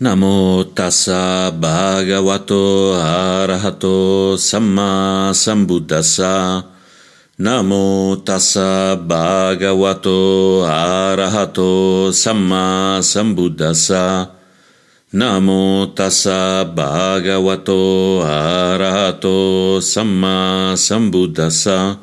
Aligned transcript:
Namo 0.00 0.64
tassa 0.74 1.54
bhagavato 1.54 2.98
arahato 2.98 4.34
samma 4.34 5.30
sambuddhassa. 5.30 6.66
Namo 7.38 8.16
tassa 8.26 8.98
bhagavato 8.98 10.66
arahato 10.66 12.10
samma 12.10 12.98
sambuddhassa. 13.06 14.34
Namo 15.14 15.86
tassa 15.94 16.66
bhagavato 16.66 18.18
arahato 18.26 19.78
samma 19.78 20.74
sambuddhassa. 20.74 22.02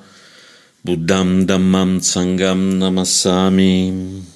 Buddham 0.80 1.44
dhammam 1.46 2.00
sangam 2.00 2.80
namassami. 2.80 4.31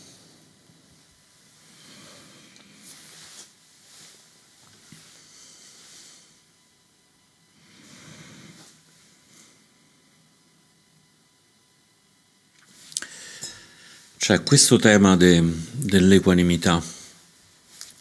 C'è 14.25 14.41
questo 14.41 14.77
tema 14.77 15.15
de, 15.15 15.39
dell'equanimità, 15.71 16.81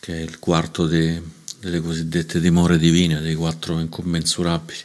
che 0.01 0.16
è 0.16 0.20
il 0.23 0.38
quarto 0.38 0.87
de, 0.87 1.23
delle 1.60 1.83
cosiddette 1.83 2.41
dimore 2.41 2.78
divine, 2.78 3.20
dei 3.20 3.34
quattro 3.34 3.78
incommensurabili. 3.78 4.78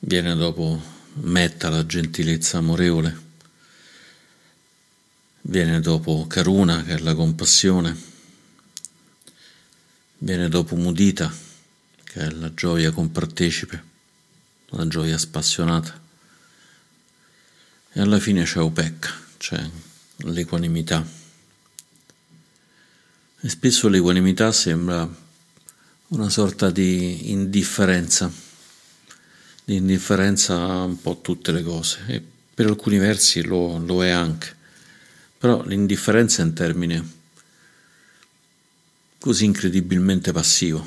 Viene 0.00 0.34
dopo 0.34 0.78
Metta, 1.22 1.70
la 1.70 1.86
gentilezza 1.86 2.58
amorevole, 2.58 3.18
viene 5.40 5.80
dopo 5.80 6.26
Karuna, 6.28 6.82
che 6.82 6.96
è 6.96 6.98
la 6.98 7.14
compassione, 7.14 7.96
viene 10.18 10.50
dopo 10.50 10.76
Mudita, 10.76 11.34
che 12.04 12.20
è 12.20 12.28
la 12.28 12.52
gioia 12.52 12.90
compartecipe, 12.90 13.82
la 14.66 14.86
gioia 14.86 15.16
spassionata, 15.16 15.98
e 17.90 18.00
alla 18.02 18.18
fine 18.18 18.44
c'è 18.44 18.58
Upekka, 18.58 19.10
cioè 19.38 19.92
l'equanimità. 20.16 21.06
E 23.40 23.48
spesso 23.48 23.88
l'equanimità 23.88 24.52
sembra 24.52 25.22
una 26.08 26.30
sorta 26.30 26.70
di 26.70 27.30
indifferenza, 27.30 28.32
di 29.64 29.76
indifferenza 29.76 30.54
a 30.54 30.84
un 30.84 31.00
po' 31.00 31.20
tutte 31.20 31.52
le 31.52 31.62
cose, 31.62 32.04
e 32.06 32.22
per 32.54 32.66
alcuni 32.66 32.98
versi 32.98 33.42
lo, 33.42 33.78
lo 33.78 34.04
è 34.04 34.10
anche, 34.10 34.54
però 35.36 35.62
l'indifferenza 35.64 36.42
è 36.42 36.44
un 36.44 36.52
termine 36.54 37.12
così 39.18 39.44
incredibilmente 39.44 40.32
passivo. 40.32 40.86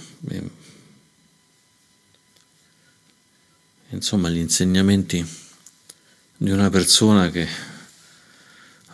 Insomma, 3.90 4.30
gli 4.30 4.38
insegnamenti 4.38 5.26
di 6.38 6.52
una 6.52 6.70
persona 6.70 7.32
che 7.32 7.48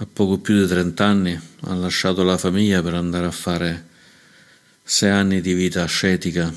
a 0.03 0.07
poco 0.11 0.37
più 0.37 0.59
di 0.59 0.67
30 0.67 1.05
anni 1.05 1.39
ha 1.61 1.73
lasciato 1.75 2.23
la 2.23 2.37
famiglia 2.37 2.83
per 2.83 2.93
andare 2.93 3.25
a 3.25 3.31
fare 3.31 3.87
sei 4.83 5.09
anni 5.09 5.39
di 5.39 5.53
vita 5.53 5.81
ascetica, 5.81 6.53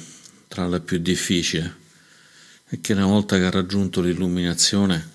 tra 0.49 0.67
le 0.67 0.81
più 0.81 0.99
difficili, 0.99 1.73
e 2.69 2.81
che 2.81 2.93
una 2.93 3.07
volta 3.07 3.39
che 3.39 3.45
ha 3.45 3.51
raggiunto 3.51 4.01
l'illuminazione 4.01 5.11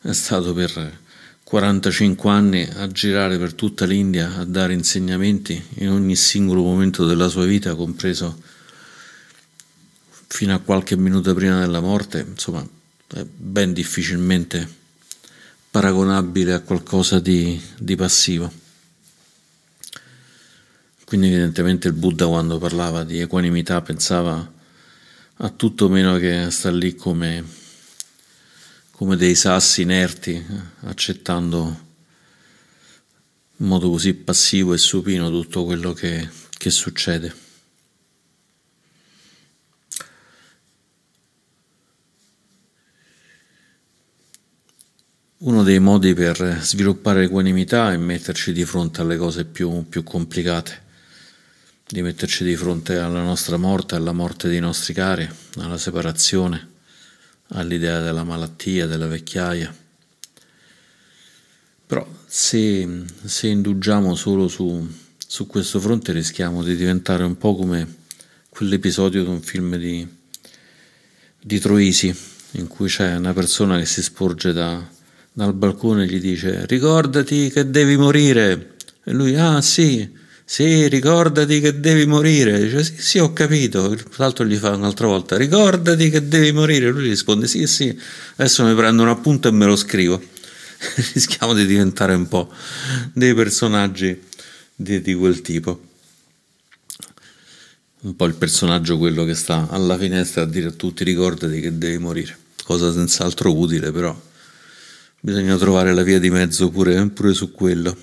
è 0.00 0.12
stato 0.12 0.54
per 0.54 0.98
45 1.44 2.30
anni 2.30 2.62
a 2.62 2.88
girare 2.88 3.36
per 3.36 3.52
tutta 3.52 3.84
l'India 3.84 4.36
a 4.36 4.44
dare 4.46 4.72
insegnamenti 4.72 5.62
in 5.80 5.90
ogni 5.90 6.16
singolo 6.16 6.62
momento 6.62 7.04
della 7.04 7.28
sua 7.28 7.44
vita, 7.44 7.74
compreso 7.74 8.40
fino 10.28 10.54
a 10.54 10.60
qualche 10.60 10.96
minuto 10.96 11.34
prima 11.34 11.60
della 11.60 11.80
morte, 11.80 12.24
insomma, 12.26 12.66
ben 13.36 13.74
difficilmente 13.74 14.78
paragonabile 15.70 16.52
a 16.52 16.60
qualcosa 16.60 17.20
di, 17.20 17.60
di 17.78 17.94
passivo. 17.94 18.52
Quindi 21.04 21.28
evidentemente 21.28 21.88
il 21.88 21.94
Buddha 21.94 22.26
quando 22.26 22.58
parlava 22.58 23.04
di 23.04 23.20
equanimità 23.20 23.80
pensava 23.82 24.52
a 25.42 25.48
tutto 25.50 25.88
meno 25.88 26.18
che 26.18 26.36
a 26.38 26.50
star 26.50 26.72
lì 26.72 26.94
come, 26.94 27.44
come 28.90 29.16
dei 29.16 29.34
sassi 29.34 29.82
inerti, 29.82 30.44
accettando 30.80 31.88
in 33.56 33.66
modo 33.66 33.90
così 33.90 34.14
passivo 34.14 34.72
e 34.72 34.78
supino 34.78 35.30
tutto 35.30 35.64
quello 35.64 35.92
che, 35.92 36.28
che 36.56 36.70
succede. 36.70 37.49
Uno 45.42 45.62
dei 45.62 45.78
modi 45.78 46.12
per 46.12 46.58
sviluppare 46.60 47.24
equanimità 47.24 47.94
è 47.94 47.96
metterci 47.96 48.52
di 48.52 48.66
fronte 48.66 49.00
alle 49.00 49.16
cose 49.16 49.46
più, 49.46 49.88
più, 49.88 50.02
complicate, 50.02 50.82
di 51.88 52.02
metterci 52.02 52.44
di 52.44 52.54
fronte 52.56 52.98
alla 52.98 53.22
nostra 53.22 53.56
morte, 53.56 53.94
alla 53.94 54.12
morte 54.12 54.48
dei 54.50 54.60
nostri 54.60 54.92
cari, 54.92 55.26
alla 55.56 55.78
separazione, 55.78 56.68
all'idea 57.52 58.02
della 58.02 58.22
malattia, 58.22 58.86
della 58.86 59.06
vecchiaia. 59.06 59.74
Però 61.86 62.06
se, 62.26 63.04
se 63.24 63.46
indugiamo 63.46 64.14
solo 64.16 64.46
su, 64.46 64.86
su, 65.26 65.46
questo 65.46 65.80
fronte 65.80 66.12
rischiamo 66.12 66.62
di 66.62 66.76
diventare 66.76 67.24
un 67.24 67.38
po' 67.38 67.56
come 67.56 67.96
quell'episodio 68.50 69.22
di 69.22 69.30
un 69.30 69.40
film 69.40 69.76
di, 69.76 70.06
di 71.40 71.58
Troisi, 71.58 72.14
in 72.52 72.66
cui 72.66 72.88
c'è 72.88 73.16
una 73.16 73.32
persona 73.32 73.78
che 73.78 73.86
si 73.86 74.02
sporge 74.02 74.52
da 74.52 74.98
dal 75.32 75.54
balcone 75.54 76.06
gli 76.06 76.18
dice 76.18 76.66
ricordati 76.66 77.50
che 77.50 77.70
devi 77.70 77.96
morire. 77.96 78.74
E 79.04 79.12
lui 79.12 79.36
ah 79.36 79.60
sì 79.60 80.18
sì 80.44 80.88
ricordati 80.88 81.60
che 81.60 81.78
devi 81.78 82.06
morire. 82.06 82.60
Dice 82.60 82.82
sì 82.82 82.94
sì 82.98 83.18
ho 83.18 83.32
capito. 83.32 83.96
L'altro 84.16 84.44
gli 84.44 84.56
fa 84.56 84.74
un'altra 84.74 85.06
volta 85.06 85.36
ricordati 85.36 86.10
che 86.10 86.26
devi 86.26 86.52
morire. 86.52 86.90
Lui 86.90 87.08
risponde 87.08 87.46
sì 87.46 87.66
sì 87.66 87.96
adesso 88.36 88.64
mi 88.64 88.74
prendo 88.74 89.02
un 89.02 89.08
appunto 89.08 89.48
e 89.48 89.52
me 89.52 89.66
lo 89.66 89.76
scrivo. 89.76 90.20
Rischiamo 91.14 91.54
di 91.54 91.66
diventare 91.66 92.14
un 92.14 92.26
po' 92.26 92.50
dei 93.12 93.34
personaggi 93.34 94.20
di, 94.74 95.00
di 95.00 95.14
quel 95.14 95.40
tipo. 95.42 95.88
Un 98.02 98.16
po' 98.16 98.24
il 98.24 98.34
personaggio 98.34 98.96
quello 98.96 99.24
che 99.24 99.34
sta 99.34 99.68
alla 99.70 99.98
finestra 99.98 100.42
a 100.42 100.46
dire 100.46 100.68
a 100.68 100.72
tutti 100.72 101.04
ricordati 101.04 101.60
che 101.60 101.76
devi 101.76 101.98
morire. 101.98 102.36
Cosa 102.64 102.92
senz'altro 102.92 103.54
utile 103.56 103.92
però 103.92 104.28
Bisogna 105.22 105.58
trovare 105.58 105.92
la 105.92 106.02
via 106.02 106.18
di 106.18 106.30
mezzo 106.30 106.70
pure, 106.70 107.06
pure 107.10 107.34
su 107.34 107.52
quello. 107.52 107.94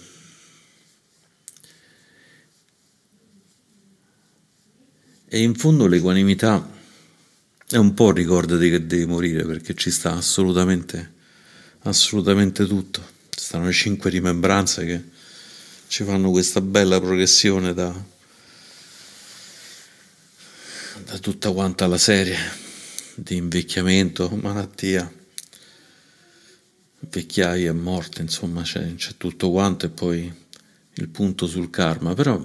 E 5.27 5.41
in 5.41 5.55
fondo 5.55 5.87
l'equanimità 5.87 6.75
è 7.67 7.75
un 7.77 7.95
po' 7.95 8.11
ricordati 8.11 8.69
che 8.69 8.85
devi 8.85 9.05
morire 9.07 9.45
perché 9.45 9.73
ci 9.73 9.89
sta 9.89 10.13
assolutamente, 10.13 11.13
assolutamente 11.81 12.67
tutto. 12.67 13.01
Ci 13.29 13.43
stanno 13.43 13.65
le 13.65 13.71
cinque 13.71 14.11
rimembranze 14.11 14.85
che 14.85 15.03
ci 15.87 16.03
fanno 16.03 16.29
questa 16.29 16.61
bella 16.61 16.99
progressione 16.99 17.73
da, 17.73 17.91
da 21.03 21.17
tutta 21.17 21.51
quanta 21.51 21.87
la 21.87 21.97
serie 21.97 22.37
di 23.15 23.37
invecchiamento, 23.37 24.29
malattia 24.39 25.11
vecchiaia 26.99 27.69
e 27.69 27.73
morte, 27.73 28.21
insomma 28.21 28.63
c'è, 28.63 28.95
c'è, 28.95 29.15
tutto 29.17 29.51
quanto 29.51 29.85
e 29.85 29.89
poi 29.89 30.45
il 30.93 31.09
punto 31.09 31.45
sul 31.45 31.69
karma, 31.69 32.13
però 32.13 32.43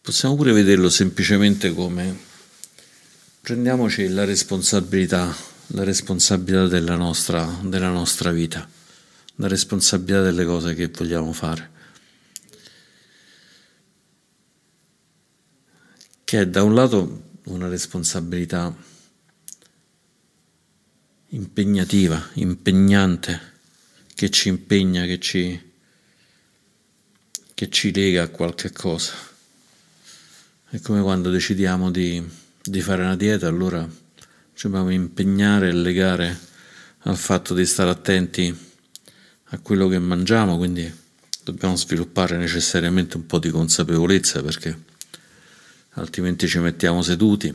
possiamo 0.00 0.34
pure 0.34 0.52
vederlo 0.52 0.88
semplicemente 0.88 1.72
come 1.74 2.30
prendiamoci 3.40 4.08
la 4.08 4.24
responsabilità, 4.24 5.34
la 5.68 5.84
responsabilità 5.84 6.66
della 6.66 6.96
nostra, 6.96 7.44
della 7.62 7.90
nostra 7.90 8.30
vita, 8.30 8.68
la 9.36 9.48
responsabilità 9.48 10.22
delle 10.22 10.44
cose 10.44 10.74
che 10.74 10.88
vogliamo 10.88 11.32
fare. 11.32 11.70
Che 16.24 16.40
è 16.40 16.46
da 16.46 16.62
un 16.62 16.74
lato 16.74 17.30
una 17.44 17.68
responsabilità 17.68 18.74
impegnativa, 21.34 22.30
impegnante, 22.34 23.40
che 24.14 24.30
ci 24.30 24.48
impegna, 24.48 25.04
che 25.04 25.18
ci, 25.18 25.60
che 27.54 27.70
ci 27.70 27.92
lega 27.92 28.24
a 28.24 28.28
qualche 28.28 28.70
cosa. 28.70 29.12
È 30.68 30.80
come 30.80 31.00
quando 31.00 31.30
decidiamo 31.30 31.90
di, 31.90 32.22
di 32.62 32.80
fare 32.80 33.02
una 33.02 33.16
dieta, 33.16 33.46
allora 33.46 33.88
ci 34.54 34.68
dobbiamo 34.68 34.90
impegnare 34.90 35.68
e 35.68 35.72
legare 35.72 36.38
al 37.04 37.16
fatto 37.16 37.54
di 37.54 37.64
stare 37.64 37.90
attenti 37.90 38.54
a 39.44 39.58
quello 39.58 39.88
che 39.88 39.98
mangiamo, 39.98 40.56
quindi 40.56 40.90
dobbiamo 41.42 41.76
sviluppare 41.76 42.36
necessariamente 42.36 43.16
un 43.16 43.26
po' 43.26 43.38
di 43.38 43.50
consapevolezza 43.50 44.42
perché 44.42 44.90
altrimenti 45.94 46.46
ci 46.46 46.58
mettiamo 46.58 47.02
seduti, 47.02 47.52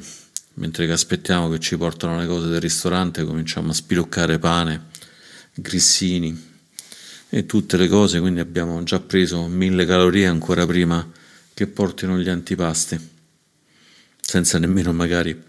mentre 0.57 0.85
che 0.85 0.91
aspettiamo 0.91 1.49
che 1.49 1.59
ci 1.59 1.77
portano 1.77 2.19
le 2.19 2.27
cose 2.27 2.47
del 2.47 2.61
ristorante, 2.61 3.23
cominciamo 3.23 3.71
a 3.71 3.73
spiloccare 3.73 4.39
pane, 4.39 4.85
grissini 5.53 6.55
e 7.29 7.45
tutte 7.45 7.77
le 7.77 7.87
cose, 7.87 8.19
quindi 8.19 8.39
abbiamo 8.39 8.81
già 8.83 8.99
preso 8.99 9.47
mille 9.47 9.85
calorie 9.85 10.27
ancora 10.27 10.65
prima 10.65 11.09
che 11.53 11.67
portino 11.67 12.17
gli 12.17 12.29
antipasti, 12.29 12.97
senza 14.19 14.57
nemmeno 14.57 14.93
magari 14.93 15.39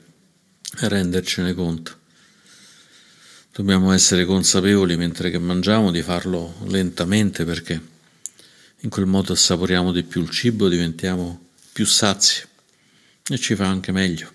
rendercene 0.81 1.54
conto. 1.54 1.96
Dobbiamo 3.52 3.93
essere 3.93 4.25
consapevoli 4.25 4.96
mentre 4.96 5.31
che 5.31 5.38
mangiamo 5.38 5.90
di 5.90 6.02
farlo 6.02 6.54
lentamente 6.66 7.44
perché 7.44 7.81
in 8.82 8.90
quel 8.90 9.06
modo 9.06 9.32
assaporiamo 9.32 9.90
di 9.90 10.04
più 10.04 10.22
il 10.22 10.31
cibo, 10.31 10.69
diventiamo 10.69 11.46
più 11.72 11.84
sazi 11.84 12.43
e 13.28 13.38
ci 13.38 13.54
fa 13.56 13.66
anche 13.66 13.90
meglio, 13.90 14.31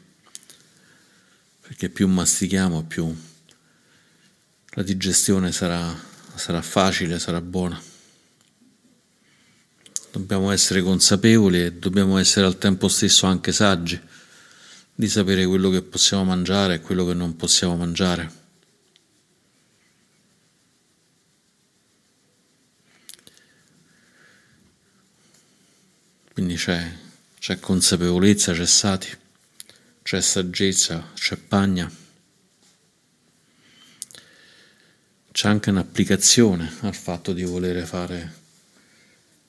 perché 1.64 1.90
più 1.90 2.08
mastichiamo 2.08 2.84
più 2.84 3.16
la 4.76 4.84
digestione 4.84 5.52
sarà, 5.52 5.96
sarà 6.36 6.62
facile, 6.62 7.20
sarà 7.20 7.42
buona. 7.42 7.82
Dobbiamo 10.12 10.52
essere 10.52 10.82
consapevoli 10.82 11.64
e 11.64 11.74
dobbiamo 11.74 12.18
essere 12.18 12.46
al 12.46 12.58
tempo 12.58 12.88
stesso 12.88 13.26
anche 13.26 13.52
saggi 13.52 14.00
di 14.94 15.08
sapere 15.08 15.46
quello 15.46 15.70
che 15.70 15.82
possiamo 15.82 16.24
mangiare 16.24 16.76
e 16.76 16.82
quello 16.82 17.06
che 17.06 17.14
non 17.14 17.36
possiamo 17.36 17.76
mangiare. 17.76 18.42
Quindi 26.34 26.56
c'è 26.56 27.02
c'è 27.44 27.60
consapevolezza, 27.60 28.54
c'è 28.54 28.66
sati, 28.66 29.10
c'è 30.04 30.20
saggezza, 30.20 31.12
c'è 31.14 31.38
pagna. 31.38 31.90
C'è 35.32 35.48
anche 35.48 35.70
un'applicazione 35.70 36.70
al 36.82 36.94
fatto 36.94 37.32
di 37.32 37.44
volere 37.44 37.86
fare 37.86 38.34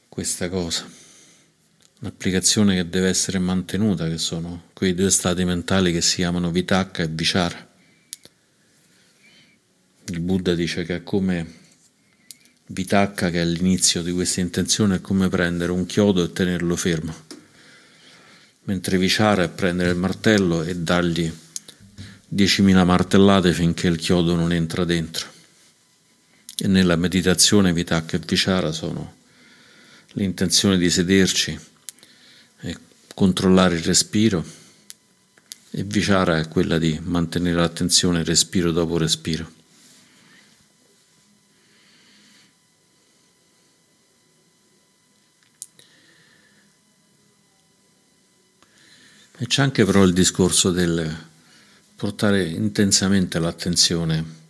questa 0.08 0.48
cosa. 0.48 0.88
Un'applicazione 2.00 2.76
che 2.76 2.88
deve 2.88 3.08
essere 3.08 3.40
mantenuta, 3.40 4.08
che 4.08 4.16
sono 4.16 4.68
quei 4.72 4.94
due 4.94 5.10
stati 5.10 5.44
mentali 5.44 5.92
che 5.92 6.00
si 6.00 6.16
chiamano 6.16 6.52
Vitakka 6.52 7.02
e 7.02 7.08
Vichara. 7.08 7.72
Il 10.06 10.20
Buddha 10.20 10.54
dice 10.54 10.84
che 10.84 10.96
è 10.96 11.02
come 11.02 11.62
Vitakka, 12.66 13.30
che 13.30 13.42
è 13.42 13.44
l'inizio 13.44 14.02
di 14.02 14.12
questa 14.12 14.40
intenzione, 14.40 14.96
è 14.96 15.00
come 15.00 15.28
prendere 15.28 15.72
un 15.72 15.84
chiodo 15.84 16.22
e 16.22 16.32
tenerlo 16.32 16.76
fermo 16.76 17.33
mentre 18.64 18.98
Vichara 18.98 19.42
è 19.42 19.48
prendere 19.48 19.90
il 19.90 19.96
martello 19.96 20.62
e 20.62 20.76
dargli 20.76 21.30
10.000 22.34 22.84
martellate 22.84 23.52
finché 23.52 23.86
il 23.88 23.96
chiodo 23.96 24.34
non 24.34 24.52
entra 24.52 24.84
dentro. 24.84 25.26
E 26.56 26.68
nella 26.68 26.96
meditazione 26.96 27.72
Vitakka 27.72 28.16
e 28.16 28.20
Vichara 28.24 28.72
sono 28.72 29.16
l'intenzione 30.12 30.78
di 30.78 30.88
sederci 30.90 31.58
e 32.60 32.76
controllare 33.14 33.76
il 33.76 33.82
respiro 33.82 34.44
e 35.70 35.82
Vichara 35.82 36.38
è 36.38 36.48
quella 36.48 36.78
di 36.78 36.98
mantenere 37.02 37.56
l'attenzione 37.56 38.22
respiro 38.22 38.70
dopo 38.70 38.96
respiro. 38.96 39.62
E 49.36 49.46
c'è 49.46 49.62
anche 49.62 49.84
però 49.84 50.04
il 50.04 50.12
discorso 50.12 50.70
del 50.70 51.12
portare 51.96 52.44
intensamente 52.44 53.40
l'attenzione 53.40 54.42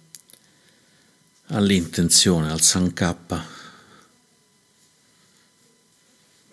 all'intenzione, 1.48 2.50
al 2.50 2.60
sankappa. 2.60 3.44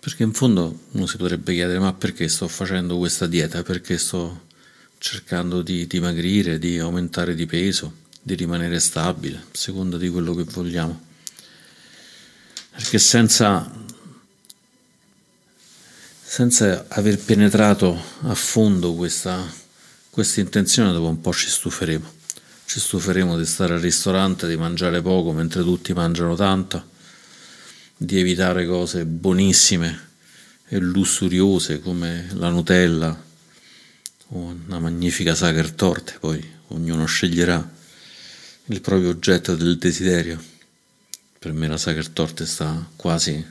Perché 0.00 0.22
in 0.22 0.32
fondo 0.32 0.86
uno 0.92 1.06
si 1.06 1.16
dovrebbe 1.16 1.52
chiedere 1.52 1.78
ma 1.78 1.92
perché 1.92 2.26
sto 2.28 2.48
facendo 2.48 2.98
questa 2.98 3.26
dieta? 3.26 3.62
Perché 3.62 3.98
sto 3.98 4.46
cercando 4.98 5.62
di 5.62 5.86
dimagrire, 5.86 6.58
di 6.58 6.78
aumentare 6.78 7.34
di 7.34 7.46
peso, 7.46 7.96
di 8.22 8.34
rimanere 8.34 8.80
stabile, 8.80 9.36
a 9.36 9.44
seconda 9.52 9.98
di 9.98 10.08
quello 10.08 10.34
che 10.34 10.44
vogliamo. 10.44 11.10
Perché 12.70 12.98
senza 12.98 13.81
senza 16.32 16.86
aver 16.88 17.18
penetrato 17.18 18.02
a 18.22 18.34
fondo 18.34 18.94
questa, 18.94 19.46
questa 20.08 20.40
intenzione, 20.40 20.90
dopo 20.90 21.08
un 21.08 21.20
po' 21.20 21.30
ci 21.30 21.50
stuferemo. 21.50 22.10
Ci 22.64 22.80
stuferemo 22.80 23.36
di 23.36 23.44
stare 23.44 23.74
al 23.74 23.80
ristorante, 23.80 24.48
di 24.48 24.56
mangiare 24.56 25.02
poco 25.02 25.32
mentre 25.32 25.62
tutti 25.62 25.92
mangiano 25.92 26.34
tanto, 26.34 26.88
di 27.98 28.18
evitare 28.18 28.64
cose 28.64 29.04
buonissime 29.04 30.08
e 30.68 30.78
lussuriose 30.78 31.80
come 31.80 32.26
la 32.32 32.48
Nutella 32.48 33.24
o 34.28 34.38
una 34.38 34.78
magnifica 34.78 35.34
Sacher 35.34 35.70
Torte, 35.72 36.16
poi 36.18 36.42
ognuno 36.68 37.04
sceglierà 37.04 37.72
il 38.68 38.80
proprio 38.80 39.10
oggetto 39.10 39.54
del 39.54 39.76
desiderio. 39.76 40.42
Per 41.38 41.52
me 41.52 41.68
la 41.68 41.76
Sacher 41.76 42.08
Torte 42.08 42.46
sta 42.46 42.88
quasi 42.96 43.46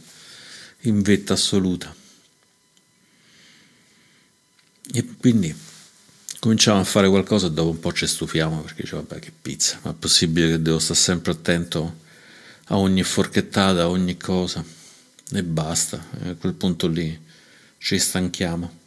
in 0.80 1.02
vetta 1.04 1.34
assoluta. 1.34 2.01
E 4.94 5.06
quindi 5.18 5.56
cominciamo 6.40 6.82
a 6.82 6.84
fare 6.84 7.08
qualcosa 7.08 7.48
e 7.48 7.52
dopo 7.52 7.70
un 7.70 7.80
po' 7.80 7.94
ci 7.94 8.06
stufiamo 8.06 8.62
perché 8.62 8.82
dice 8.82 8.96
vabbè 8.98 9.20
che 9.20 9.32
pizza, 9.42 9.80
ma 9.84 9.92
è 9.92 9.94
possibile 9.94 10.50
che 10.50 10.62
devo 10.62 10.80
stare 10.80 11.00
sempre 11.00 11.32
attento 11.32 12.00
a 12.66 12.78
ogni 12.78 13.04
forchettata, 13.04 13.84
a 13.84 13.90
ogni 13.90 14.18
cosa 14.18 14.64
e 15.34 15.44
basta, 15.44 16.06
e 16.22 16.30
a 16.30 16.36
quel 16.36 16.54
punto 16.54 16.88
lì 16.88 17.18
ci 17.78 17.98
stanchiamo. 17.98 18.80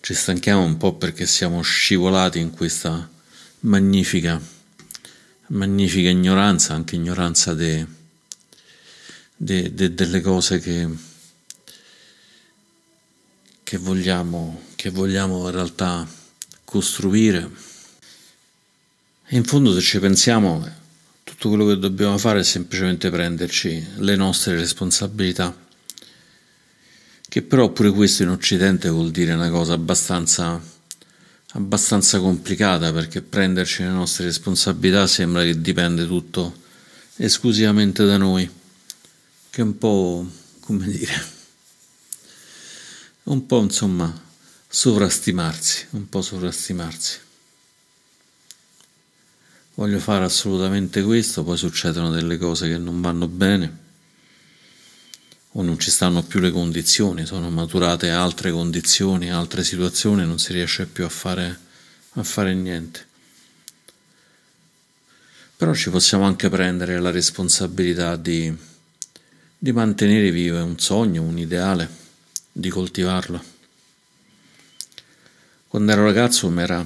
Ci 0.00 0.14
stanchiamo 0.14 0.62
un 0.62 0.76
po' 0.76 0.94
perché 0.94 1.26
siamo 1.26 1.62
scivolati 1.62 2.38
in 2.38 2.50
questa 2.50 3.08
magnifica, 3.60 4.40
magnifica 5.46 6.10
ignoranza, 6.10 6.74
anche 6.74 6.96
ignoranza 6.96 7.54
de, 7.54 7.86
de, 9.34 9.72
de, 9.74 9.94
delle 9.94 10.20
cose 10.20 10.58
che 10.58 10.86
che 13.72 13.78
vogliamo, 13.78 14.64
che 14.76 14.90
vogliamo 14.90 15.46
in 15.46 15.50
realtà 15.50 16.06
costruire. 16.62 17.50
E 19.24 19.34
in 19.34 19.44
fondo 19.44 19.72
se 19.72 19.80
ci 19.80 19.98
pensiamo, 19.98 20.68
tutto 21.24 21.48
quello 21.48 21.64
che 21.64 21.78
dobbiamo 21.78 22.18
fare 22.18 22.40
è 22.40 22.42
semplicemente 22.42 23.08
prenderci 23.08 23.82
le 23.96 24.14
nostre 24.14 24.56
responsabilità, 24.56 25.56
che 27.26 27.40
però 27.40 27.70
pure 27.70 27.90
questo 27.92 28.24
in 28.24 28.28
Occidente 28.28 28.90
vuol 28.90 29.10
dire 29.10 29.32
una 29.32 29.48
cosa 29.48 29.72
abbastanza, 29.72 30.62
abbastanza 31.52 32.20
complicata, 32.20 32.92
perché 32.92 33.22
prenderci 33.22 33.84
le 33.84 33.88
nostre 33.88 34.26
responsabilità 34.26 35.06
sembra 35.06 35.44
che 35.44 35.58
dipende 35.62 36.06
tutto 36.06 36.60
esclusivamente 37.16 38.04
da 38.04 38.18
noi, 38.18 38.46
che 39.48 39.60
è 39.62 39.64
un 39.64 39.78
po' 39.78 40.26
come 40.60 40.88
dire 40.88 41.31
un 43.24 43.46
po' 43.46 43.60
insomma 43.60 44.12
sovrastimarsi, 44.66 45.86
un 45.90 46.08
po' 46.08 46.22
sovrastimarsi. 46.22 47.18
Voglio 49.74 49.98
fare 49.98 50.24
assolutamente 50.24 51.02
questo, 51.02 51.44
poi 51.44 51.56
succedono 51.56 52.10
delle 52.10 52.36
cose 52.36 52.68
che 52.68 52.78
non 52.78 53.00
vanno 53.00 53.28
bene 53.28 53.80
o 55.52 55.62
non 55.62 55.78
ci 55.78 55.90
stanno 55.90 56.22
più 56.22 56.40
le 56.40 56.50
condizioni, 56.50 57.26
sono 57.26 57.50
maturate 57.50 58.10
altre 58.10 58.50
condizioni, 58.50 59.30
altre 59.30 59.62
situazioni, 59.64 60.26
non 60.26 60.38
si 60.38 60.52
riesce 60.52 60.86
più 60.86 61.04
a 61.04 61.10
fare, 61.10 61.58
a 62.12 62.22
fare 62.22 62.54
niente. 62.54 63.06
Però 65.56 65.74
ci 65.74 65.90
possiamo 65.90 66.24
anche 66.24 66.48
prendere 66.48 66.98
la 66.98 67.10
responsabilità 67.10 68.16
di, 68.16 68.54
di 69.56 69.72
mantenere 69.72 70.30
vivo 70.30 70.64
un 70.64 70.78
sogno, 70.78 71.22
un 71.22 71.38
ideale 71.38 72.01
di 72.52 72.68
coltivarlo. 72.68 73.42
Quando 75.66 75.92
ero 75.92 76.04
ragazzo 76.04 76.50
la 76.50 76.84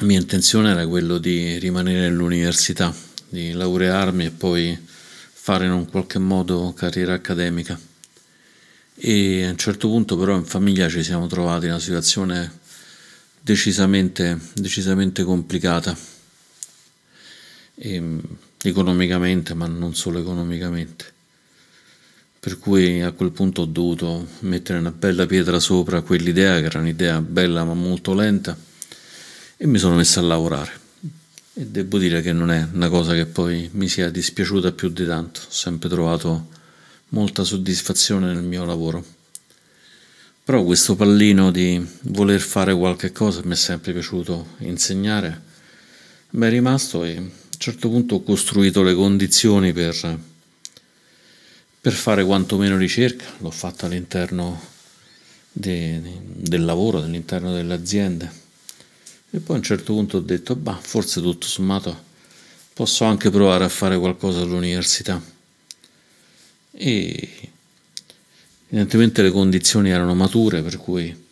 mia 0.00 0.18
intenzione 0.18 0.70
era 0.70 0.86
quello 0.86 1.18
di 1.18 1.58
rimanere 1.58 2.06
all'università, 2.06 2.92
di 3.28 3.52
laurearmi 3.52 4.24
e 4.26 4.30
poi 4.30 4.76
fare 5.32 5.66
in 5.66 5.70
un 5.70 5.88
qualche 5.88 6.18
modo 6.18 6.72
carriera 6.74 7.14
accademica. 7.14 7.78
E 8.96 9.44
a 9.44 9.50
un 9.50 9.56
certo 9.56 9.88
punto 9.88 10.16
però 10.16 10.34
in 10.34 10.44
famiglia 10.44 10.88
ci 10.88 11.04
siamo 11.04 11.28
trovati 11.28 11.66
in 11.66 11.70
una 11.70 11.80
situazione 11.80 12.58
decisamente, 13.40 14.38
decisamente 14.54 15.22
complicata, 15.22 15.96
e, 17.76 18.20
economicamente, 18.60 19.54
ma 19.54 19.68
non 19.68 19.94
solo 19.94 20.18
economicamente 20.18 21.16
per 22.48 22.58
cui 22.58 23.02
a 23.02 23.12
quel 23.12 23.30
punto 23.30 23.60
ho 23.60 23.64
dovuto 23.66 24.26
mettere 24.38 24.78
una 24.78 24.90
bella 24.90 25.26
pietra 25.26 25.60
sopra 25.60 26.00
quell'idea 26.00 26.60
che 26.60 26.64
era 26.64 26.78
un'idea 26.78 27.20
bella 27.20 27.62
ma 27.62 27.74
molto 27.74 28.14
lenta 28.14 28.56
e 29.58 29.66
mi 29.66 29.76
sono 29.76 29.96
messo 29.96 30.18
a 30.18 30.22
lavorare. 30.22 30.72
E 31.52 31.66
devo 31.66 31.98
dire 31.98 32.22
che 32.22 32.32
non 32.32 32.50
è 32.50 32.66
una 32.72 32.88
cosa 32.88 33.12
che 33.12 33.26
poi 33.26 33.68
mi 33.74 33.86
sia 33.86 34.08
dispiaciuta 34.08 34.72
più 34.72 34.88
di 34.88 35.04
tanto, 35.04 35.40
ho 35.40 35.50
sempre 35.50 35.90
trovato 35.90 36.48
molta 37.10 37.44
soddisfazione 37.44 38.32
nel 38.32 38.42
mio 38.42 38.64
lavoro. 38.64 39.04
Però 40.42 40.64
questo 40.64 40.96
pallino 40.96 41.50
di 41.50 41.86
voler 42.04 42.40
fare 42.40 42.74
qualche 42.74 43.12
cosa 43.12 43.42
mi 43.44 43.52
è 43.52 43.56
sempre 43.56 43.92
piaciuto 43.92 44.54
insegnare, 44.60 45.42
mi 46.30 46.46
è 46.46 46.48
rimasto 46.48 47.04
e 47.04 47.16
a 47.16 47.20
un 47.20 47.30
certo 47.58 47.90
punto 47.90 48.14
ho 48.14 48.22
costruito 48.22 48.82
le 48.82 48.94
condizioni 48.94 49.74
per, 49.74 50.18
per 51.88 51.96
fare 51.96 52.22
quantomeno 52.22 52.76
ricerca, 52.76 53.24
l'ho 53.38 53.50
fatta 53.50 53.86
all'interno 53.86 54.60
de, 55.50 56.02
del 56.22 56.62
lavoro, 56.62 56.98
all'interno 56.98 57.54
delle 57.54 57.72
aziende 57.72 58.30
e 59.30 59.38
poi 59.38 59.56
a 59.56 59.58
un 59.58 59.64
certo 59.64 59.94
punto 59.94 60.18
ho 60.18 60.20
detto, 60.20 60.54
bah, 60.54 60.78
forse 60.78 61.22
tutto 61.22 61.46
sommato 61.46 62.04
posso 62.74 63.04
anche 63.04 63.30
provare 63.30 63.64
a 63.64 63.70
fare 63.70 63.98
qualcosa 63.98 64.40
all'università. 64.40 65.18
E 66.72 67.50
Evidentemente 68.70 69.22
le 69.22 69.30
condizioni 69.30 69.88
erano 69.88 70.14
mature, 70.14 70.60
per 70.60 70.76
cui 70.76 71.26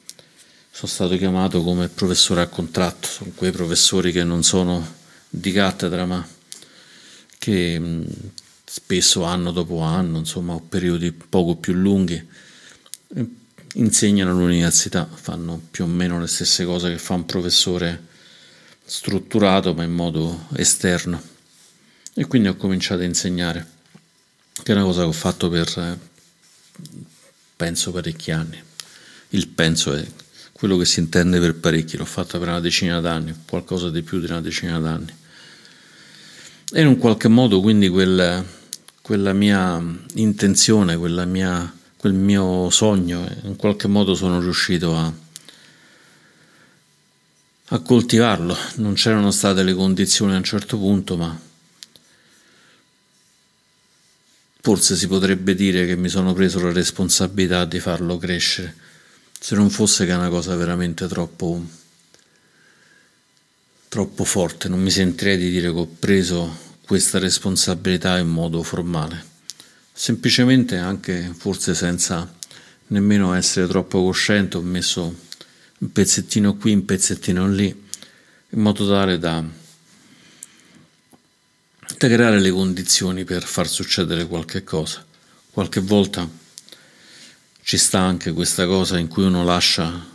sono 0.71 0.91
stato 0.91 1.19
chiamato 1.19 1.63
come 1.63 1.89
professore 1.89 2.41
a 2.41 2.47
contratto, 2.47 3.07
sono 3.07 3.31
quei 3.35 3.51
professori 3.51 4.11
che 4.11 4.25
non 4.25 4.43
sono 4.43 4.95
di 5.29 5.53
cattedra, 5.53 6.07
ma 6.07 6.27
che 7.37 7.79
spesso 8.68 9.23
anno 9.23 9.52
dopo 9.52 9.80
anno, 9.80 10.18
insomma, 10.18 10.54
o 10.54 10.61
periodi 10.61 11.12
poco 11.12 11.54
più 11.54 11.73
lunghi, 11.73 12.28
insegnano 13.75 14.32
all'università, 14.32 15.08
fanno 15.11 15.61
più 15.70 15.85
o 15.85 15.87
meno 15.87 16.18
le 16.18 16.26
stesse 16.26 16.64
cose 16.64 16.90
che 16.90 16.99
fa 16.99 17.14
un 17.14 17.25
professore 17.25 18.04
strutturato, 18.85 19.73
ma 19.73 19.85
in 19.85 19.92
modo 19.92 20.46
esterno. 20.56 21.23
E 22.12 22.26
quindi 22.26 22.49
ho 22.49 22.56
cominciato 22.56 23.02
a 23.02 23.04
insegnare, 23.04 23.66
che 24.62 24.73
è 24.73 24.75
una 24.75 24.85
cosa 24.85 25.02
che 25.02 25.08
ho 25.08 25.12
fatto 25.12 25.49
per 25.49 25.99
penso 27.54 27.92
parecchi 27.92 28.32
anni. 28.32 28.61
Il 29.30 29.49
penso 29.49 29.94
è 29.94 30.04
quello 30.52 30.76
che 30.76 30.87
si 30.87 31.00
intende 31.00 31.38
per 31.38 31.54
parecchi, 31.54 31.96
l'ho 31.96 32.04
fatta 32.04 32.38
per 32.38 32.49
una 32.49 32.61
decina 32.61 33.00
d'anni, 33.00 33.35
qualcosa 33.46 33.90
di 33.90 34.02
più 34.02 34.18
di 34.18 34.26
una 34.26 34.40
decina 34.40 34.78
d'anni. 34.80 35.14
E 36.73 36.80
in 36.80 36.87
un 36.87 36.99
qualche 36.99 37.28
modo 37.28 37.61
quindi 37.61 37.88
quel, 37.88 38.44
quella 39.07 39.33
mia 39.33 39.81
intenzione, 40.15 40.97
quella 40.97 41.25
mia, 41.27 41.73
quel 41.97 42.13
mio 42.13 42.69
sogno, 42.71 43.25
in 43.45 43.55
qualche 43.55 43.87
modo 43.87 44.17
sono 44.17 44.41
riuscito 44.41 44.97
a, 44.97 45.13
a 47.67 47.79
coltivarlo. 47.79 48.57
Non 48.79 48.95
c'erano 48.95 49.31
state 49.31 49.63
le 49.63 49.75
condizioni 49.75 50.35
a 50.35 50.39
un 50.39 50.43
certo 50.43 50.77
punto, 50.77 51.17
ma 51.17 51.41
forse 54.61 54.97
si 54.97 55.07
potrebbe 55.07 55.55
dire 55.55 55.87
che 55.87 55.95
mi 55.95 56.09
sono 56.09 56.33
preso 56.33 56.61
la 56.61 56.73
responsabilità 56.73 57.65
di 57.65 57.79
farlo 57.79 58.19
crescere, 58.19 58.75
se 59.39 59.55
non 59.55 59.71
fosse 59.71 60.05
che 60.05 60.11
è 60.11 60.17
una 60.17 60.31
cosa 60.31 60.57
veramente 60.57 61.07
troppo, 61.07 61.65
troppo 63.87 64.25
forte, 64.25 64.67
non 64.67 64.83
mi 64.83 64.91
sentirei 64.91 65.39
di 65.39 65.51
dire 65.51 65.71
che 65.71 65.79
ho 65.79 65.87
preso 65.87 66.65
questa 66.87 67.19
responsabilità 67.19 68.16
in 68.19 68.28
modo 68.28 68.62
formale, 68.62 69.25
semplicemente 69.93 70.76
anche 70.76 71.33
forse 71.37 71.75
senza 71.75 72.33
nemmeno 72.88 73.35
essere 73.35 73.66
troppo 73.66 74.02
cosciente 74.02 74.57
ho 74.57 74.62
messo 74.62 75.14
un 75.78 75.93
pezzettino 75.93 76.57
qui, 76.57 76.73
un 76.73 76.85
pezzettino 76.85 77.49
lì, 77.49 77.66
in 78.50 78.61
modo 78.61 78.88
tale 78.88 79.19
da 79.19 79.45
da 81.99 82.09
creare 82.09 82.40
le 82.40 82.50
condizioni 82.50 83.25
per 83.25 83.45
far 83.45 83.69
succedere 83.69 84.26
qualche 84.26 84.62
cosa. 84.64 85.05
Qualche 85.50 85.81
volta 85.81 86.28
ci 87.62 87.78
sta 87.78 88.00
anche 88.00 88.33
questa 88.33 88.66
cosa 88.66 88.99
in 88.99 89.09
cui 89.09 89.25
uno 89.25 89.45
lascia 89.45 90.14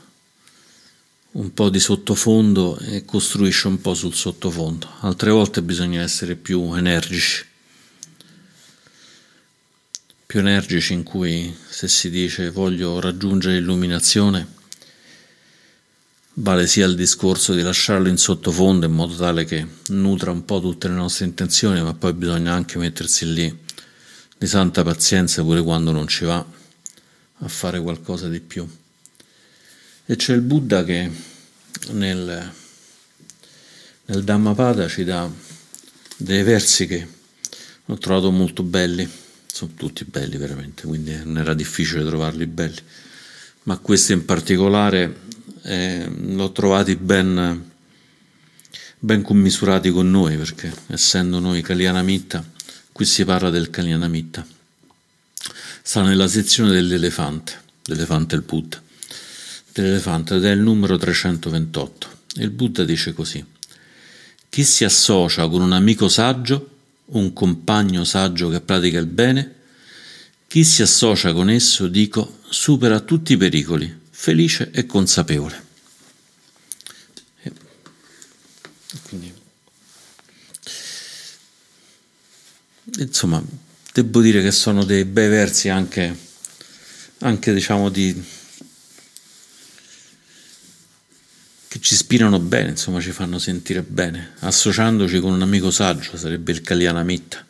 un 1.34 1.54
po' 1.54 1.70
di 1.70 1.80
sottofondo 1.80 2.78
e 2.78 3.06
costruisce 3.06 3.68
un 3.68 3.80
po' 3.80 3.94
sul 3.94 4.14
sottofondo. 4.14 4.88
Altre 5.00 5.32
volte 5.32 5.62
bisogna 5.62 6.02
essere 6.02 6.36
più 6.36 6.74
energici. 6.74 7.46
Più 10.26 10.40
energici 10.40 10.94
in 10.94 11.04
cui 11.04 11.56
se 11.70 11.88
si 11.88 12.10
dice 12.10 12.50
voglio 12.50 13.00
raggiungere 13.00 13.56
l'illuminazione, 13.56 14.60
Vale 16.36 16.66
sia 16.66 16.86
il 16.86 16.96
discorso 16.96 17.54
di 17.54 17.62
lasciarlo 17.62 18.08
in 18.08 18.16
sottofondo 18.16 18.86
in 18.86 18.94
modo 18.94 19.14
tale 19.16 19.44
che 19.44 19.68
nutra 19.90 20.32
un 20.32 20.46
po' 20.46 20.62
tutte 20.62 20.88
le 20.88 20.94
nostre 20.94 21.26
intenzioni, 21.26 21.82
ma 21.82 21.94
poi 21.94 22.14
bisogna 22.14 22.54
anche 22.54 22.78
mettersi 22.78 23.32
lì 23.34 23.60
di 24.38 24.48
santa 24.48 24.82
pazienza 24.82 25.44
pure 25.44 25.62
quando 25.62 25.92
non 25.92 26.08
ci 26.08 26.24
va 26.24 26.44
a 27.38 27.48
fare 27.50 27.82
qualcosa 27.82 28.30
di 28.30 28.40
più. 28.40 28.66
E 30.06 30.16
c'è 30.16 30.34
il 30.34 30.42
Buddha 30.42 30.84
che 30.84 31.10
nel, 31.92 32.52
nel 34.06 34.24
Dhammapada 34.24 34.88
ci 34.88 35.04
dà 35.04 35.30
dei 36.18 36.44
versi 36.44 36.88
che 36.88 37.08
ho 37.86 37.98
trovato 37.98 38.32
molto 38.32 38.64
belli, 38.64 39.10
sono 39.52 39.72
tutti 39.76 40.06
belli 40.06 40.38
veramente, 40.38 40.88
quindi 40.88 41.16
non 41.24 41.38
era 41.38 41.54
difficile 41.54 42.06
trovarli 42.06 42.46
belli, 42.46 42.80
ma 43.64 43.78
questo 43.78 44.14
in 44.14 44.26
particolare 44.26 45.30
e 45.64 46.10
l'ho 46.10 46.52
trovati 46.52 46.96
ben, 46.96 47.72
ben 48.98 49.22
commisurati 49.22 49.92
con 49.92 50.10
noi 50.10 50.38
perché 50.38 50.74
essendo 50.88 51.40
noi 51.40 51.62
Kalyanamitta, 51.62 52.44
qui 52.92 53.06
si 53.06 53.24
parla 53.26 53.50
del 53.50 53.70
Kalyanamitta. 53.70 54.46
Sta 55.84 56.02
nella 56.04 56.28
sezione 56.28 56.72
dell'elefante, 56.72 57.60
l'elefante 57.86 58.36
è 58.36 58.38
il 58.38 58.44
Buddha, 58.44 58.82
dell'elefante 59.74 60.36
ed 60.36 60.46
è 60.46 60.52
il 60.52 60.60
numero 60.60 60.98
328. 60.98 62.20
E 62.38 62.44
il 62.44 62.52
Buddha 62.52 62.84
dice 62.84 63.14
così, 63.14 63.44
chi 64.50 64.64
si 64.64 64.84
associa 64.84 65.48
con 65.48 65.62
un 65.62 65.74
amico 65.74 66.08
saggio, 66.10 66.70
un 67.06 67.34
compagno 67.34 68.04
saggio 68.04 68.50
che 68.50 68.62
pratica 68.62 69.00
il 69.00 69.06
bene, 69.06 69.56
chi 70.48 70.64
si 70.64 70.82
associa 70.82 71.34
con 71.34 71.50
esso, 71.50 71.88
dico, 71.88 72.40
supera 72.50 73.00
tutti 73.00 73.34
i 73.34 73.38
pericoli, 73.38 74.00
felice 74.10 74.70
e 74.72 74.86
consapevole. 74.86 75.70
E 77.44 77.52
quindi, 79.04 79.34
insomma, 82.98 83.42
devo 83.94 84.22
dire 84.22 84.42
che 84.42 84.52
sono 84.52 84.84
dei 84.84 85.06
bei 85.06 85.30
versi 85.30 85.70
anche, 85.70 86.18
anche 87.20 87.54
diciamo 87.54 87.88
di 87.88 88.40
che 91.71 91.71
ci 91.82 91.96
ispirano 91.96 92.40
bene, 92.40 92.70
insomma, 92.70 93.02
ci 93.02 93.12
fanno 93.12 93.40
sentire 93.40 93.82
bene, 93.82 94.34
associandoci 94.42 95.20
con 95.20 95.34
un 95.34 95.42
amico 95.42 95.72
saggio, 95.72 96.16
sarebbe 96.16 96.52
il 96.52 96.62
Kalyanamitta. 96.62 97.44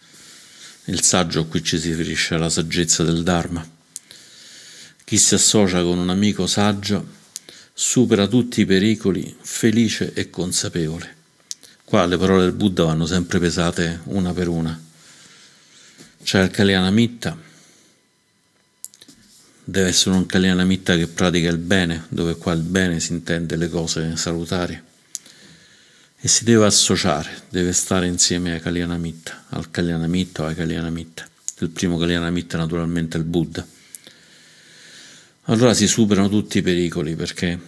Il 0.85 1.01
saggio 1.01 1.45
qui 1.47 1.61
ci 1.61 1.77
si 1.77 1.89
riferisce 1.89 2.35
alla 2.35 2.49
saggezza 2.49 3.03
del 3.03 3.23
Dharma. 3.23 3.69
Chi 5.03 5.17
si 5.17 5.33
associa 5.33 5.83
con 5.83 5.97
un 5.97 6.09
amico 6.09 6.47
saggio 6.47 7.05
supera 7.73 8.25
tutti 8.25 8.61
i 8.61 8.65
pericoli 8.65 9.35
felice 9.41 10.13
e 10.13 10.29
consapevole. 10.29 11.15
Qua 11.83 12.05
le 12.05 12.17
parole 12.17 12.43
del 12.43 12.53
Buddha 12.53 12.85
vanno 12.85 13.05
sempre 13.05 13.37
pesate 13.37 13.99
una 14.05 14.31
per 14.31 14.47
una. 14.47 14.81
C'è 16.23 16.41
il 16.41 16.51
Kalyanamitta, 16.51 17.37
deve 19.63 19.89
essere 19.89 20.15
un 20.15 20.25
Kalyanamitta 20.25 20.95
che 20.95 21.07
pratica 21.07 21.49
il 21.49 21.57
bene, 21.57 22.05
dove 22.09 22.35
qua 22.35 22.53
il 22.53 22.61
bene 22.61 22.99
si 22.99 23.13
intende 23.13 23.55
le 23.55 23.69
cose 23.69 24.15
salutari. 24.17 24.79
E 26.23 26.27
si 26.27 26.43
deve 26.43 26.65
associare, 26.65 27.43
deve 27.49 27.73
stare 27.73 28.07
insieme 28.07 28.53
ai 28.53 28.61
Kalyanamitta, 28.61 29.45
al 29.49 29.71
Kalyanamitta 29.71 30.43
o 30.43 30.45
ai 30.47 30.55
Kalyanamitta. 30.55 31.27
Il 31.59 31.69
primo 31.69 31.97
Kalyanamitta 31.97 32.57
naturalmente 32.57 33.17
è 33.17 33.19
il 33.19 33.25
Buddha 33.25 33.65
allora 35.45 35.73
si 35.73 35.87
superano 35.87 36.29
tutti 36.29 36.59
i 36.59 36.61
pericoli 36.61 37.15
perché 37.15 37.59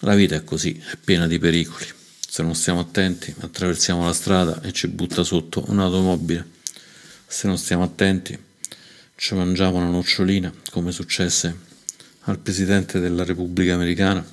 la 0.00 0.14
vita 0.14 0.34
è 0.34 0.44
così, 0.44 0.74
è 0.74 0.96
piena 1.02 1.26
di 1.26 1.38
pericoli. 1.38 1.86
Se 2.28 2.42
non 2.42 2.54
stiamo 2.54 2.80
attenti, 2.80 3.34
attraversiamo 3.40 4.04
la 4.04 4.12
strada 4.12 4.60
e 4.60 4.72
ci 4.72 4.88
butta 4.88 5.22
sotto 5.22 5.64
un'automobile. 5.68 6.46
Se 7.26 7.46
non 7.46 7.58
stiamo 7.58 7.84
attenti, 7.84 8.36
ci 9.20 9.34
mangiamo 9.34 9.76
una 9.76 9.90
nocciolina, 9.90 10.50
come 10.70 10.92
successe 10.92 11.54
al 12.20 12.38
presidente 12.38 13.00
della 13.00 13.22
Repubblica 13.22 13.74
Americana, 13.74 14.26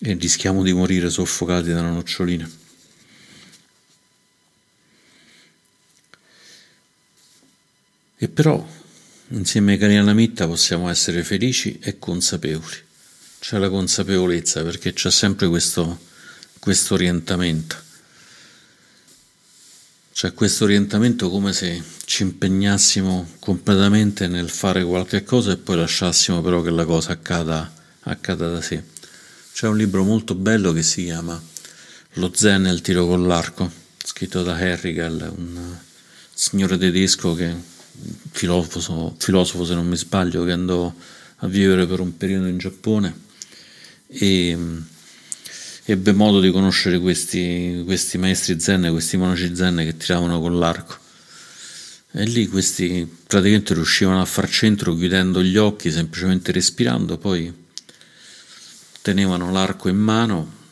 e 0.00 0.12
rischiamo 0.14 0.64
di 0.64 0.72
morire 0.72 1.08
soffocati 1.08 1.70
da 1.70 1.78
una 1.78 1.92
nocciolina. 1.92 2.50
E 8.16 8.28
però 8.28 8.68
insieme 9.28 9.74
ai 9.74 9.78
Kalyanamitta 9.78 10.48
possiamo 10.48 10.88
essere 10.88 11.22
felici 11.22 11.78
e 11.80 12.00
consapevoli. 12.00 12.76
C'è 13.38 13.58
la 13.58 13.70
consapevolezza 13.70 14.64
perché 14.64 14.92
c'è 14.92 15.12
sempre 15.12 15.46
questo, 15.46 16.00
questo 16.58 16.94
orientamento. 16.94 17.83
C'è 20.14 20.32
questo 20.32 20.62
orientamento 20.62 21.28
come 21.28 21.52
se 21.52 21.82
ci 22.04 22.22
impegnassimo 22.22 23.32
completamente 23.40 24.28
nel 24.28 24.48
fare 24.48 24.84
qualche 24.84 25.24
cosa 25.24 25.50
e 25.50 25.56
poi 25.56 25.74
lasciassimo 25.74 26.40
però 26.40 26.62
che 26.62 26.70
la 26.70 26.84
cosa 26.84 27.10
accada, 27.10 27.74
accada 28.02 28.48
da 28.48 28.60
sé. 28.60 28.80
C'è 29.52 29.66
un 29.66 29.76
libro 29.76 30.04
molto 30.04 30.36
bello 30.36 30.72
che 30.72 30.84
si 30.84 31.02
chiama 31.02 31.42
Lo 32.12 32.30
Zen 32.32 32.66
e 32.66 32.70
il 32.70 32.80
tiro 32.80 33.08
con 33.08 33.26
l'arco, 33.26 33.68
scritto 34.04 34.44
da 34.44 34.56
Herrigel, 34.56 35.32
un 35.36 35.76
signore 36.32 36.78
tedesco 36.78 37.34
che 37.34 37.52
filosofo, 38.30 39.16
filosofo 39.18 39.64
se 39.64 39.74
non 39.74 39.88
mi 39.88 39.96
sbaglio, 39.96 40.44
che 40.44 40.52
andò 40.52 40.94
a 41.38 41.46
vivere 41.48 41.88
per 41.88 41.98
un 41.98 42.16
periodo 42.16 42.46
in 42.46 42.58
Giappone 42.58 43.22
e 44.06 44.56
ebbe 45.86 46.12
modo 46.12 46.40
di 46.40 46.50
conoscere 46.50 46.98
questi, 46.98 47.82
questi 47.84 48.18
maestri 48.18 48.58
zen, 48.58 48.88
questi 48.90 49.16
monaci 49.16 49.54
zen 49.54 49.76
che 49.76 49.96
tiravano 49.96 50.40
con 50.40 50.58
l'arco. 50.58 50.98
E 52.12 52.24
lì 52.24 52.46
questi 52.46 53.08
praticamente 53.26 53.74
riuscivano 53.74 54.20
a 54.20 54.24
far 54.24 54.48
centro 54.48 54.94
chiudendo 54.94 55.42
gli 55.42 55.56
occhi, 55.56 55.90
semplicemente 55.90 56.52
respirando, 56.52 57.18
poi 57.18 57.52
tenevano 59.02 59.50
l'arco 59.50 59.88
in 59.88 59.96
mano 59.96 60.62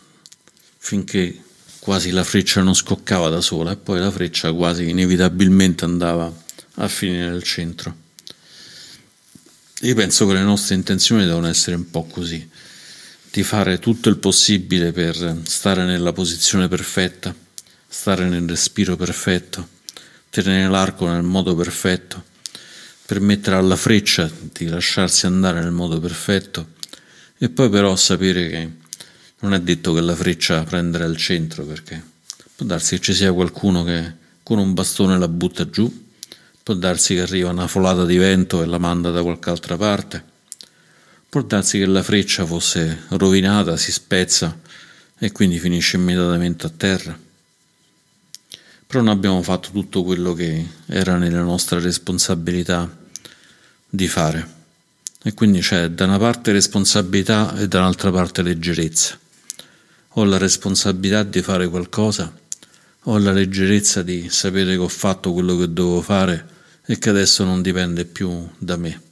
finché 0.78 1.42
quasi 1.80 2.10
la 2.10 2.24
freccia 2.24 2.62
non 2.62 2.74
scoccava 2.74 3.28
da 3.28 3.40
sola 3.40 3.72
e 3.72 3.76
poi 3.76 3.98
la 3.98 4.10
freccia 4.10 4.52
quasi 4.52 4.88
inevitabilmente 4.88 5.84
andava 5.84 6.32
a 6.76 6.88
finire 6.88 7.28
nel 7.28 7.42
centro. 7.42 7.96
Io 9.80 9.94
penso 9.96 10.26
che 10.26 10.34
le 10.34 10.42
nostre 10.42 10.76
intenzioni 10.76 11.26
devono 11.26 11.48
essere 11.48 11.74
un 11.74 11.90
po' 11.90 12.04
così, 12.04 12.48
di 13.32 13.42
fare 13.42 13.78
tutto 13.78 14.10
il 14.10 14.18
possibile 14.18 14.92
per 14.92 15.40
stare 15.44 15.84
nella 15.84 16.12
posizione 16.12 16.68
perfetta, 16.68 17.34
stare 17.88 18.28
nel 18.28 18.46
respiro 18.48 18.94
perfetto, 18.94 19.66
tenere 20.30 20.68
l'arco 20.68 21.08
nel 21.08 21.22
modo 21.22 21.54
perfetto, 21.54 22.22
permettere 23.06 23.56
alla 23.56 23.76
freccia 23.76 24.30
di 24.52 24.68
lasciarsi 24.68 25.26
andare 25.26 25.60
nel 25.60 25.72
modo 25.72 25.98
perfetto 25.98 26.74
e 27.38 27.48
poi 27.48 27.70
però 27.70 27.96
sapere 27.96 28.48
che 28.48 28.70
non 29.40 29.54
è 29.54 29.60
detto 29.60 29.94
che 29.94 30.00
la 30.02 30.14
freccia 30.14 30.62
prenderà 30.62 31.06
il 31.06 31.16
centro 31.16 31.64
perché 31.64 32.00
può 32.54 32.66
darsi 32.66 32.96
che 32.96 33.02
ci 33.02 33.14
sia 33.14 33.32
qualcuno 33.32 33.82
che 33.82 34.12
con 34.42 34.58
un 34.58 34.74
bastone 34.74 35.18
la 35.18 35.26
butta 35.26 35.68
giù 35.68 36.02
Può 36.62 36.74
darsi 36.74 37.14
che 37.14 37.22
arriva 37.22 37.50
una 37.50 37.66
folata 37.66 38.04
di 38.04 38.16
vento 38.16 38.62
e 38.62 38.66
la 38.66 38.78
manda 38.78 39.10
da 39.10 39.20
qualche 39.22 39.50
altra 39.50 39.76
parte. 39.76 40.31
Può 41.32 41.40
darsi 41.40 41.78
che 41.78 41.86
la 41.86 42.02
freccia 42.02 42.44
fosse 42.44 43.04
rovinata, 43.08 43.78
si 43.78 43.90
spezza 43.90 44.54
e 45.18 45.32
quindi 45.32 45.58
finisce 45.58 45.96
immediatamente 45.96 46.66
a 46.66 46.68
terra. 46.68 47.18
Però 48.86 49.00
noi 49.00 49.14
abbiamo 49.14 49.42
fatto 49.42 49.70
tutto 49.70 50.04
quello 50.04 50.34
che 50.34 50.62
era 50.84 51.16
nella 51.16 51.40
nostra 51.40 51.80
responsabilità 51.80 52.98
di 53.88 54.08
fare. 54.08 54.46
E 55.22 55.32
quindi 55.32 55.60
c'è 55.60 55.88
da 55.88 56.04
una 56.04 56.18
parte 56.18 56.52
responsabilità 56.52 57.56
e 57.56 57.66
dall'altra 57.66 58.10
parte 58.10 58.42
leggerezza. 58.42 59.18
Ho 60.08 60.24
la 60.24 60.36
responsabilità 60.36 61.22
di 61.22 61.40
fare 61.40 61.66
qualcosa, 61.66 62.30
ho 63.04 63.16
la 63.16 63.32
leggerezza 63.32 64.02
di 64.02 64.28
sapere 64.28 64.72
che 64.72 64.82
ho 64.82 64.88
fatto 64.88 65.32
quello 65.32 65.56
che 65.56 65.72
dovevo 65.72 66.02
fare 66.02 66.46
e 66.84 66.98
che 66.98 67.08
adesso 67.08 67.42
non 67.42 67.62
dipende 67.62 68.04
più 68.04 68.46
da 68.58 68.76
me. 68.76 69.11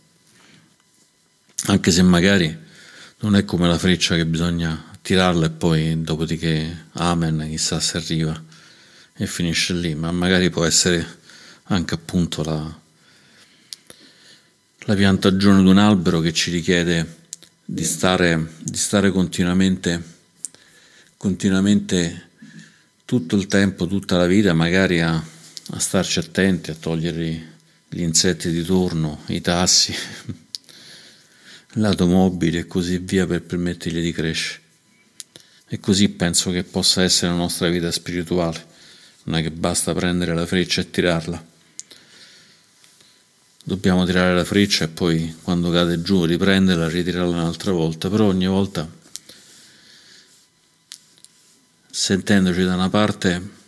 Anche 1.67 1.91
se 1.91 2.03
magari 2.03 2.57
non 3.21 3.37
è 3.37 3.45
come 3.45 3.69
la 3.69 3.79
freccia 3.79 4.17
che 4.17 4.25
bisogna 4.25 4.83
tirarla 5.03 5.47
e 5.47 5.51
poi 5.51 6.03
dopodiché 6.03 6.87
amen, 6.93 7.47
chissà 7.51 7.81
se 7.81 7.99
arriva 7.99 8.43
e 9.15 9.27
finisce 9.27 9.75
lì, 9.75 9.95
ma 9.95 10.11
magari 10.11 10.49
può 10.49 10.65
essere 10.65 11.19
anche 11.65 11.95
appunto 11.95 12.43
la, 12.43 12.81
la 14.79 14.95
piantagione 14.95 15.63
di 15.63 15.69
un 15.69 15.79
albero 15.79 16.21
che 16.21 16.33
ci 16.33 16.51
richiede 16.51 17.19
di 17.65 17.85
stare, 17.85 18.55
di 18.59 18.77
stare 18.77 19.11
continuamente, 19.11 20.03
continuamente 21.17 22.29
tutto 23.05 23.37
il 23.37 23.47
tempo, 23.47 23.87
tutta 23.87 24.17
la 24.17 24.27
vita, 24.27 24.55
magari 24.55 25.01
a, 25.01 25.15
a 25.15 25.79
starci 25.79 26.19
attenti, 26.19 26.71
a 26.71 26.75
togliere 26.75 27.59
gli 27.89 28.01
insetti 28.01 28.51
di 28.51 28.63
turno, 28.63 29.21
i 29.27 29.41
tassi, 29.41 29.95
l'automobile 31.75 32.61
e 32.61 32.67
così 32.67 32.99
via 32.99 33.27
per 33.27 33.43
permettergli 33.43 34.01
di 34.01 34.13
crescere. 34.13 34.61
E 35.69 35.79
così 35.79 36.09
penso 36.09 36.51
che 36.51 36.65
possa 36.65 37.03
essere 37.03 37.31
la 37.31 37.39
nostra 37.39 37.69
vita 37.69 37.93
spirituale. 37.93 38.67
Non 39.25 39.39
è 39.39 39.43
che 39.43 39.53
basta 39.53 39.95
prendere 39.95 40.35
la 40.35 40.47
freccia 40.47 40.81
e 40.81 40.91
tirarla. 40.91 41.47
Dobbiamo 43.63 44.05
tirare 44.05 44.35
la 44.35 44.45
freccia 44.45 44.85
e 44.85 44.89
poi 44.89 45.37
quando 45.43 45.71
cade 45.71 46.03
giù 46.03 46.25
riprenderla, 46.25 46.89
ritirarla 46.89 47.37
un'altra 47.37 47.71
volta, 47.71 48.09
però 48.09 48.25
ogni 48.25 48.47
volta 48.47 48.99
sentendoci 51.89 52.65
da 52.65 52.75
una 52.75 52.89
parte 52.89 53.59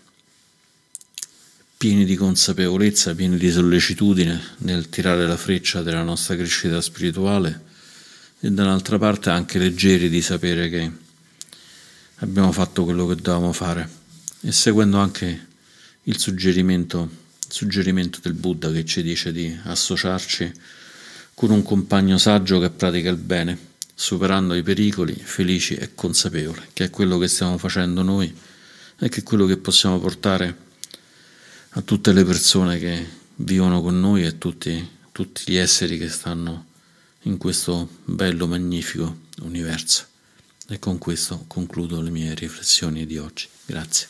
pieni 1.77 2.05
di 2.05 2.17
consapevolezza, 2.17 3.15
pieni 3.15 3.37
di 3.37 3.51
sollecitudine 3.51 4.41
nel 4.59 4.88
tirare 4.88 5.27
la 5.27 5.37
freccia 5.37 5.83
della 5.83 6.03
nostra 6.03 6.35
crescita 6.35 6.81
spirituale 6.81 7.71
e 8.45 8.51
dall'altra 8.51 8.99
parte 8.99 9.31
anche 9.31 9.57
leggeri 9.57 10.09
di 10.09 10.21
sapere 10.21 10.69
che 10.69 10.91
abbiamo 12.17 12.51
fatto 12.51 12.83
quello 12.83 13.07
che 13.07 13.15
dovevamo 13.15 13.53
fare. 13.53 13.89
E 14.41 14.51
seguendo 14.51 14.97
anche 14.99 15.47
il 16.03 16.19
suggerimento, 16.19 17.09
il 17.47 17.53
suggerimento 17.53 18.19
del 18.21 18.33
Buddha 18.33 18.73
che 18.73 18.85
ci 18.85 19.05
dice 19.05 19.31
di 19.31 19.57
associarci 19.63 20.53
con 21.35 21.51
un 21.51 21.63
compagno 21.63 22.19
saggio 22.19 22.59
che 22.59 22.71
pratica 22.71 23.11
il 23.11 23.17
bene, 23.17 23.57
superando 23.95 24.55
i 24.55 24.65
pericoli, 24.65 25.15
felici 25.15 25.77
e 25.77 25.95
consapevoli, 25.95 26.63
che 26.73 26.87
è 26.87 26.91
quello 26.91 27.19
che 27.19 27.29
stiamo 27.29 27.59
facendo 27.59 28.03
noi 28.03 28.35
e 28.99 29.09
che 29.09 29.21
è 29.21 29.23
quello 29.23 29.47
che 29.47 29.57
possiamo 29.57 30.01
portare 30.01 30.57
a 31.71 31.81
tutte 31.83 32.13
le 32.13 32.25
persone 32.25 32.81
che 32.81 33.07
vivono 33.37 33.81
con 33.81 34.01
noi 34.01 34.25
e 34.25 34.37
tutti, 34.37 34.85
tutti 35.13 35.45
gli 35.47 35.57
esseri 35.57 35.97
che 35.97 36.09
stanno 36.09 36.71
in 37.23 37.39
questo 37.39 37.89
bello, 38.05 38.47
magnifico 38.47 39.21
universo. 39.43 40.07
E 40.69 40.79
con 40.79 40.99
questo 40.99 41.45
concludo 41.47 42.01
le 42.01 42.11
mie 42.11 42.35
riflessioni 42.35 43.05
di 43.07 43.19
oggi. 43.19 43.47
Grazie. 43.67 44.09